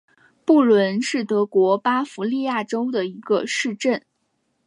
[0.45, 4.03] 布伦是德国巴伐利亚州的一个市镇。